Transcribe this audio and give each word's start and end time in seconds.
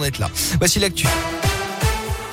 d'en 0.00 0.06
être 0.06 0.18
là. 0.18 0.30
Voici 0.58 0.78
l'actu. 0.78 1.06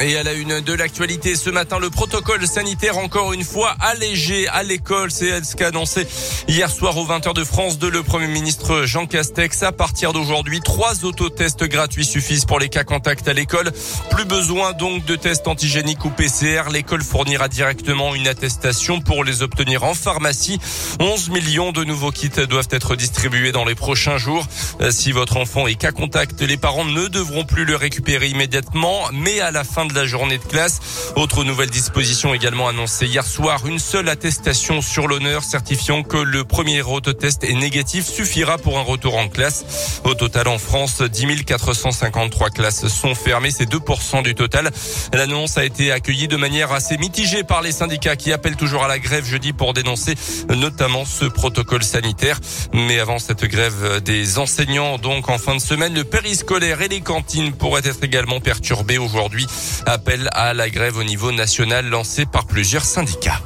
Et 0.00 0.16
à 0.16 0.22
la 0.22 0.32
une 0.32 0.60
de 0.60 0.72
l'actualité 0.72 1.36
ce 1.36 1.50
matin, 1.50 1.78
le 1.78 1.90
protocole 1.90 2.46
sanitaire 2.46 2.98
encore 2.98 3.32
une 3.32 3.44
fois 3.44 3.76
allégé 3.78 4.48
à 4.48 4.62
l'école. 4.62 5.10
C'est 5.10 5.44
ce 5.44 5.54
qu'a 5.54 5.68
annoncé 5.68 6.08
hier 6.48 6.70
soir 6.70 6.96
aux 6.96 7.06
20h 7.06 7.34
de 7.34 7.44
France 7.44 7.78
de 7.78 7.86
le 7.86 8.02
Premier 8.02 8.26
ministre 8.26 8.84
Jean 8.84 9.06
Castex. 9.06 9.62
À 9.62 9.70
partir 9.70 10.12
d'aujourd'hui, 10.12 10.60
trois 10.60 11.04
autotests 11.04 11.64
gratuits 11.64 12.04
suffisent 12.04 12.46
pour 12.46 12.58
les 12.58 12.68
cas 12.68 12.84
contacts 12.84 13.28
à 13.28 13.32
l'école. 13.32 13.70
Plus 14.10 14.24
besoin 14.24 14.72
donc 14.72 15.04
de 15.04 15.14
tests 15.14 15.46
antigéniques 15.46 16.04
ou 16.04 16.10
PCR. 16.10 16.70
L'école 16.72 17.02
fournira 17.02 17.48
directement 17.48 18.14
une 18.14 18.26
attestation 18.26 19.00
pour 19.00 19.22
les 19.24 19.42
obtenir 19.42 19.84
en 19.84 19.94
pharmacie. 19.94 20.58
11 21.00 21.28
millions 21.30 21.70
de 21.70 21.84
nouveaux 21.84 22.10
kits 22.10 22.30
doivent 22.48 22.68
être 22.70 22.96
distribués 22.96 23.52
dans 23.52 23.64
les 23.64 23.74
prochains 23.74 24.18
jours. 24.18 24.46
Si 24.90 25.12
votre 25.12 25.36
enfant 25.36 25.66
est 25.66 25.74
cas 25.74 25.92
contact, 25.92 26.40
les 26.40 26.56
parents 26.56 26.86
ne 26.86 27.06
devront 27.06 27.44
plus 27.44 27.64
le 27.64 27.76
récupérer 27.76 28.28
immédiatement, 28.28 29.02
mais 29.12 29.40
à 29.40 29.50
la 29.50 29.62
fin 29.64 29.81
de 29.84 29.94
la 29.94 30.06
journée 30.06 30.38
de 30.38 30.44
classe. 30.44 30.80
Autre 31.16 31.44
nouvelle 31.44 31.70
disposition 31.70 32.34
également 32.34 32.68
annoncée 32.68 33.06
hier 33.06 33.24
soir, 33.24 33.66
une 33.66 33.78
seule 33.78 34.08
attestation 34.08 34.80
sur 34.80 35.08
l'honneur 35.08 35.44
certifiant 35.44 36.02
que 36.02 36.16
le 36.16 36.44
premier 36.44 36.82
autotest 36.82 37.44
est 37.44 37.54
négatif 37.54 38.06
suffira 38.06 38.58
pour 38.58 38.78
un 38.78 38.82
retour 38.82 39.16
en 39.16 39.28
classe. 39.28 40.00
Au 40.04 40.14
total 40.14 40.48
en 40.48 40.58
France, 40.58 41.02
10 41.02 41.44
453 41.44 42.50
classes 42.50 42.88
sont 42.88 43.14
fermées, 43.14 43.50
c'est 43.50 43.70
2% 43.70 44.22
du 44.22 44.34
total. 44.34 44.70
L'annonce 45.12 45.58
a 45.58 45.64
été 45.64 45.92
accueillie 45.92 46.28
de 46.28 46.36
manière 46.36 46.72
assez 46.72 46.98
mitigée 46.98 47.44
par 47.44 47.62
les 47.62 47.72
syndicats 47.72 48.16
qui 48.16 48.32
appellent 48.32 48.56
toujours 48.56 48.84
à 48.84 48.88
la 48.88 48.98
grève 48.98 49.24
jeudi 49.24 49.52
pour 49.52 49.72
dénoncer 49.72 50.14
notamment 50.48 51.04
ce 51.04 51.24
protocole 51.24 51.82
sanitaire. 51.82 52.38
Mais 52.72 52.98
avant 52.98 53.18
cette 53.18 53.44
grève 53.44 54.00
des 54.02 54.38
enseignants, 54.38 54.98
donc 54.98 55.28
en 55.28 55.38
fin 55.38 55.54
de 55.54 55.60
semaine, 55.60 55.94
le 55.94 56.04
périscolaire 56.04 56.82
et 56.82 56.88
les 56.88 57.00
cantines 57.00 57.52
pourraient 57.52 57.82
être 57.84 58.02
également 58.02 58.40
perturbés 58.40 58.98
aujourd'hui. 58.98 59.46
Appel 59.86 60.28
à 60.32 60.54
la 60.54 60.70
grève 60.70 60.96
au 60.96 61.04
niveau 61.04 61.32
national 61.32 61.88
lancé 61.88 62.26
par 62.26 62.46
plusieurs 62.46 62.84
syndicats. 62.84 63.40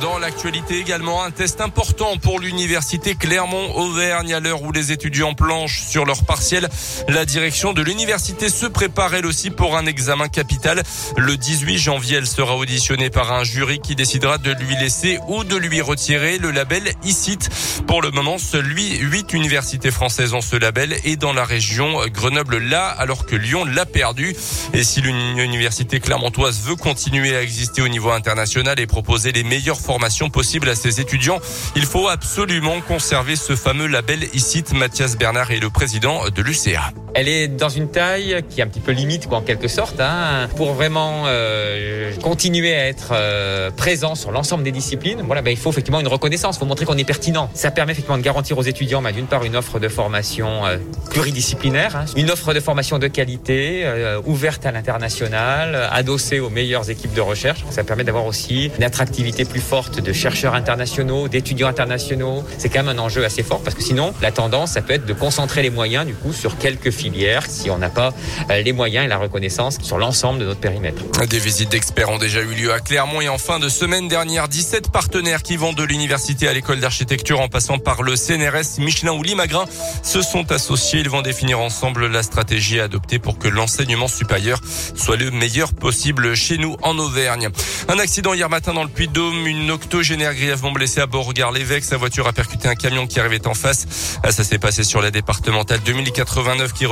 Dans 0.00 0.18
l'actualité 0.18 0.78
également, 0.80 1.22
un 1.22 1.30
test 1.30 1.60
important 1.60 2.16
pour 2.16 2.40
l'université 2.40 3.14
Clermont-Auvergne 3.14 4.34
à 4.34 4.40
l'heure 4.40 4.62
où 4.62 4.72
les 4.72 4.90
étudiants 4.90 5.34
planchent 5.34 5.82
sur 5.82 6.04
leur 6.04 6.24
partiel. 6.24 6.68
La 7.08 7.24
direction 7.24 7.72
de 7.72 7.80
l'université 7.80 8.48
se 8.48 8.66
prépare 8.66 9.14
elle 9.14 9.24
aussi 9.24 9.50
pour 9.50 9.76
un 9.76 9.86
examen 9.86 10.28
capital. 10.28 10.82
Le 11.16 11.36
18 11.36 11.78
janvier, 11.78 12.16
elle 12.16 12.26
sera 12.26 12.56
auditionnée 12.56 13.08
par 13.08 13.32
un 13.32 13.44
jury 13.44 13.78
qui 13.78 13.94
décidera 13.94 14.38
de 14.38 14.50
lui 14.52 14.74
laisser 14.76 15.20
ou 15.28 15.44
de 15.44 15.56
lui 15.56 15.80
retirer 15.80 16.38
le 16.38 16.50
label 16.50 16.92
ICIT. 17.04 17.48
Pour 17.86 18.02
le 18.02 18.10
moment, 18.10 18.38
celui 18.38 18.98
huit 18.98 19.32
universités 19.32 19.92
françaises 19.92 20.34
ont 20.34 20.40
ce 20.40 20.56
label 20.56 20.96
et 21.04 21.16
dans 21.16 21.32
la 21.32 21.44
région 21.44 22.00
Grenoble 22.08 22.58
l'a 22.58 22.88
alors 22.88 23.26
que 23.26 23.36
Lyon 23.36 23.64
l'a 23.64 23.86
perdu. 23.86 24.34
Et 24.72 24.82
si 24.82 25.00
l'université 25.02 26.00
clermontoise 26.00 26.60
veut 26.62 26.76
continuer 26.76 27.36
à 27.36 27.42
exister 27.42 27.80
au 27.80 27.88
niveau 27.88 28.10
international 28.10 28.80
et 28.80 28.86
proposer 28.86 29.30
les 29.30 29.44
meilleurs 29.44 29.73
formation 29.78 30.30
possible 30.30 30.68
à 30.68 30.74
ses 30.74 31.00
étudiants. 31.00 31.40
Il 31.76 31.86
faut 31.86 32.08
absolument 32.08 32.80
conserver 32.80 33.36
ce 33.36 33.56
fameux 33.56 33.86
label 33.86 34.28
ICIT. 34.32 34.74
Mathias 34.74 35.16
Bernard 35.16 35.50
est 35.50 35.60
le 35.60 35.70
président 35.70 36.28
de 36.30 36.42
l'UCA. 36.42 36.92
Elle 37.14 37.28
est 37.28 37.46
dans 37.46 37.68
une 37.68 37.88
taille 37.88 38.42
qui 38.50 38.60
est 38.60 38.64
un 38.64 38.66
petit 38.66 38.80
peu 38.80 38.90
limite, 38.90 39.28
quoi, 39.28 39.38
en 39.38 39.42
quelque 39.42 39.68
sorte, 39.68 40.00
hein, 40.00 40.48
pour 40.56 40.72
vraiment 40.72 41.24
euh, 41.26 42.12
continuer 42.20 42.74
à 42.74 42.88
être 42.88 43.12
euh, 43.12 43.70
présent 43.70 44.16
sur 44.16 44.32
l'ensemble 44.32 44.64
des 44.64 44.72
disciplines. 44.72 45.22
Voilà, 45.24 45.40
ben, 45.40 45.52
il 45.52 45.56
faut 45.56 45.70
effectivement 45.70 46.00
une 46.00 46.08
reconnaissance. 46.08 46.56
Il 46.56 46.58
faut 46.58 46.64
montrer 46.64 46.86
qu'on 46.86 46.98
est 46.98 47.04
pertinent. 47.04 47.48
Ça 47.54 47.70
permet 47.70 47.92
effectivement 47.92 48.18
de 48.18 48.22
garantir 48.22 48.58
aux 48.58 48.62
étudiants, 48.62 49.00
ben, 49.00 49.12
d'une 49.12 49.26
part, 49.26 49.44
une 49.44 49.54
offre 49.54 49.78
de 49.78 49.88
formation 49.88 50.66
euh, 50.66 50.78
pluridisciplinaire, 51.10 51.94
hein, 51.94 52.04
une 52.16 52.32
offre 52.32 52.52
de 52.52 52.58
formation 52.58 52.98
de 52.98 53.06
qualité, 53.06 53.82
euh, 53.84 54.20
ouverte 54.26 54.66
à 54.66 54.72
l'international, 54.72 55.88
adossée 55.92 56.40
aux 56.40 56.50
meilleures 56.50 56.90
équipes 56.90 57.14
de 57.14 57.20
recherche. 57.20 57.64
Ça 57.70 57.84
permet 57.84 58.02
d'avoir 58.02 58.26
aussi 58.26 58.72
une 58.76 58.84
attractivité 58.84 59.44
plus 59.44 59.60
forte 59.60 60.00
de 60.00 60.12
chercheurs 60.12 60.54
internationaux, 60.54 61.28
d'étudiants 61.28 61.68
internationaux. 61.68 62.42
C'est 62.58 62.70
quand 62.70 62.82
même 62.82 62.98
un 62.98 63.00
enjeu 63.00 63.24
assez 63.24 63.44
fort 63.44 63.60
parce 63.62 63.76
que 63.76 63.82
sinon, 63.82 64.12
la 64.20 64.32
tendance, 64.32 64.72
ça 64.72 64.82
peut 64.82 64.94
être 64.94 65.06
de 65.06 65.12
concentrer 65.12 65.62
les 65.62 65.70
moyens, 65.70 66.04
du 66.04 66.14
coup, 66.14 66.32
sur 66.32 66.58
quelques 66.58 66.90
filières 67.04 67.44
si 67.50 67.68
on 67.70 67.76
n'a 67.76 67.90
pas 67.90 68.14
euh, 68.50 68.62
les 68.62 68.72
moyens 68.72 69.04
et 69.04 69.08
la 69.08 69.18
reconnaissance 69.18 69.78
sur 69.82 69.98
l'ensemble 69.98 70.38
de 70.38 70.46
notre 70.46 70.60
périmètre. 70.60 71.02
Des 71.28 71.38
visites 71.38 71.70
d'experts 71.70 72.08
ont 72.08 72.18
déjà 72.18 72.40
eu 72.40 72.54
lieu 72.54 72.72
à 72.72 72.80
Clermont 72.80 73.20
et 73.20 73.28
en 73.28 73.36
fin 73.36 73.58
de 73.58 73.68
semaine 73.68 74.08
dernière, 74.08 74.48
17 74.48 74.90
partenaires 74.90 75.42
qui 75.42 75.58
vont 75.58 75.74
de 75.74 75.82
l'université 75.82 76.48
à 76.48 76.54
l'école 76.54 76.80
d'architecture 76.80 77.40
en 77.40 77.48
passant 77.48 77.78
par 77.78 78.02
le 78.02 78.16
CNRS, 78.16 78.78
Michelin 78.78 79.12
ou 79.12 79.22
Limagrin 79.22 79.66
se 80.02 80.22
sont 80.22 80.50
associés. 80.50 81.00
Ils 81.00 81.10
vont 81.10 81.20
définir 81.20 81.60
ensemble 81.60 82.06
la 82.06 82.22
stratégie 82.22 82.80
à 82.80 82.84
adopter 82.84 83.18
pour 83.18 83.38
que 83.38 83.48
l'enseignement 83.48 84.08
supérieur 84.08 84.60
soit 84.94 85.16
le 85.16 85.30
meilleur 85.30 85.74
possible 85.74 86.34
chez 86.34 86.56
nous 86.56 86.76
en 86.80 86.98
Auvergne. 86.98 87.50
Un 87.88 87.98
accident 87.98 88.32
hier 88.32 88.48
matin 88.48 88.72
dans 88.72 88.84
le 88.84 88.88
Puy-de-Dôme, 88.88 89.46
une 89.46 89.70
octogénaire 89.70 90.34
grièvement 90.34 90.72
blessée 90.72 91.00
à 91.00 91.06
Beauregard-l'Évêque. 91.06 91.84
Sa 91.84 91.98
voiture 91.98 92.26
a 92.26 92.32
percuté 92.32 92.66
un 92.66 92.74
camion 92.74 93.06
qui 93.06 93.20
arrivait 93.20 93.46
en 93.46 93.54
face. 93.54 94.18
Ah, 94.22 94.32
ça 94.32 94.42
s'est 94.42 94.58
passé 94.58 94.84
sur 94.84 95.02
la 95.02 95.10
départementale 95.10 95.80
2089 95.84 96.72
qui 96.72 96.86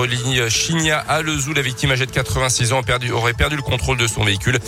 à 1.08 1.22
Lezou. 1.22 1.52
La 1.52 1.62
victime 1.62 1.90
âgée 1.92 2.06
de 2.06 2.10
86 2.10 2.72
ans 2.72 2.80
aurait 3.12 3.34
perdu 3.34 3.56
le 3.56 3.62
contrôle 3.62 3.96
de 3.96 4.06
son 4.06 4.24
véhicule. 4.24 4.58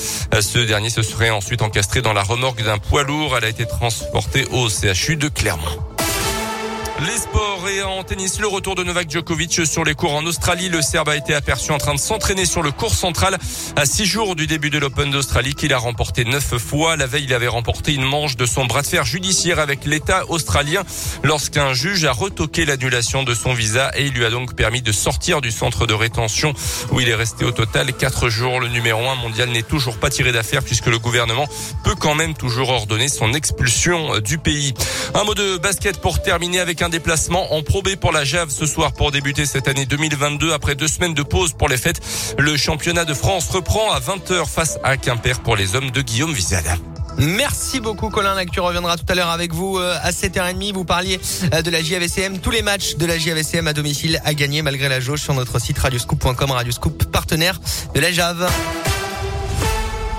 Ce 0.41 0.59
dernier 0.59 0.91
se 0.91 1.03
serait 1.03 1.31
ensuite 1.31 1.63
encastré 1.63 2.03
dans 2.03 2.13
la 2.13 2.23
remorque 2.23 2.63
d'un 2.63 2.79
poids 2.79 3.03
lourd. 3.03 3.37
Elle 3.37 3.45
a 3.45 3.49
été 3.49 3.67
transportée 3.67 4.47
au 4.53 4.69
CHU 4.69 5.17
de 5.17 5.29
Clermont. 5.29 5.94
Les 7.01 7.19
sports 7.19 7.69
et 7.69 7.83
en 7.83 8.05
tennis, 8.05 8.39
le 8.39 8.47
retour 8.47 8.77
de 8.77 8.85
Novak 8.85 9.11
Djokovic 9.11 9.67
sur 9.67 9.83
les 9.83 9.95
cours 9.95 10.15
en 10.15 10.25
Australie. 10.27 10.69
Le 10.69 10.81
Serbe 10.81 11.09
a 11.09 11.17
été 11.17 11.35
aperçu 11.35 11.73
en 11.73 11.79
train 11.79 11.93
de 11.93 11.99
s'entraîner 11.99 12.47
sur 12.47 12.63
le 12.63 12.71
cours 12.71 12.95
central 12.95 13.37
à 13.75 13.85
six 13.85 14.07
jours 14.07 14.37
du 14.37 14.47
début 14.47 14.71
de 14.71 14.79
l'Open 14.79 15.11
d'Australie 15.11 15.57
qu'il 15.57 15.73
a 15.73 15.79
remporté 15.79 16.25
neuf 16.25 16.57
fois. 16.57 16.95
La 16.95 17.09
veille, 17.09 17.25
il 17.25 17.35
avait 17.35 17.49
remporté 17.49 17.95
une 17.95 18.05
manche 18.05 18.37
de 18.37 18.47
son 18.47 18.67
bras 18.67 18.83
de 18.83 18.87
fer 18.87 19.05
judiciaire 19.05 19.59
avec 19.59 19.87
l'État 19.87 20.31
australien 20.31 20.85
lorsqu'un 21.25 21.75
juge 21.75 22.05
a 22.05 22.13
retoqué 22.13 22.65
l'annulation 22.65 23.25
de 23.25 23.35
son 23.35 23.55
visa 23.55 23.91
et 23.97 24.07
il 24.07 24.13
lui 24.13 24.25
a 24.25 24.31
donc 24.31 24.55
permis 24.55 24.81
de 24.81 24.93
sortir 24.93 25.41
du 25.41 25.51
centre 25.51 25.87
de 25.87 25.95
rétention 25.95 26.55
où 26.93 27.01
il 27.01 27.09
est 27.09 27.17
resté 27.17 27.45
au 27.45 27.51
total 27.51 27.93
quatre 27.93 28.29
jours. 28.29 28.61
Le 28.61 28.69
numéro 28.69 29.01
un 29.09 29.17
mondial 29.17 29.51
n'est 29.51 29.63
toujours 29.63 29.99
pas 29.99 30.11
tiré 30.11 30.31
d'affaire 30.31 30.63
puisque 30.63 30.87
le 30.87 31.01
gouvernement 31.01 31.49
peut 31.83 31.97
quand 31.99 32.15
même 32.15 32.35
toujours 32.35 32.71
ordonner 32.71 33.09
son 33.09 33.35
expulsion 33.35 34.21
du 34.21 34.39
pays. 34.39 34.75
Un 35.15 35.25
mot 35.25 35.35
de 35.35 35.57
basket 35.59 36.01
pour 36.01 36.23
terminer 36.23 36.61
avec 36.61 36.83
un 36.83 36.84
déplacement 36.89 37.55
en 37.55 37.63
Pro 37.63 37.83
pour 38.01 38.13
la 38.13 38.25
Jave 38.25 38.51
ce 38.51 38.67
soir 38.67 38.93
pour 38.93 39.11
débuter 39.11 39.47
cette 39.47 39.69
année 39.69 39.87
2022 39.87 40.53
après 40.53 40.75
deux 40.75 40.89
semaines 40.89 41.15
de 41.15 41.23
pause 41.23 41.53
pour 41.53 41.69
les 41.69 41.77
fêtes. 41.77 42.01
Le 42.39 42.57
championnat 42.57 43.05
de 43.05 43.15
France 43.15 43.49
reprend 43.51 43.93
à 43.93 44.01
20h 44.01 44.47
face 44.47 44.79
à 44.83 44.97
Quimper 44.97 45.41
pour 45.41 45.57
les 45.57 45.77
hommes 45.77 45.91
de 45.91 46.03
Guillaume 46.03 46.33
Vizal. 46.33 46.65
Merci 47.19 47.81
beaucoup 47.81 48.11
Colin 48.11 48.35
L'actu 48.35 48.61
reviendra 48.61 48.97
tout 48.97 49.05
à 49.09 49.15
l'heure 49.15 49.31
avec 49.31 49.53
vous 49.53 49.79
euh, 49.79 49.97
à 50.03 50.11
7h30. 50.11 50.73
Vous 50.73 50.85
parliez 50.85 51.21
euh, 51.53 51.63
de 51.63 51.71
la 51.71 51.83
JAVCM. 51.83 52.39
Tous 52.39 52.51
les 52.51 52.63
matchs 52.63 52.97
de 52.97 53.07
la 53.07 53.19
JAVCM 53.19 53.69
à 53.69 53.73
domicile 53.73 54.21
à 54.25 54.35
gagner 54.35 54.63
malgré 54.63 54.89
la 54.89 55.01
jauge 55.01 55.21
sur 55.21 55.35
notre 55.35 55.61
site 55.61 55.79
radioscoop.com, 55.79 56.51
Radioscoop 56.51 57.05
partenaire 57.05 57.61
de 57.95 58.01
la 58.01 58.11
Jave. 58.11 58.51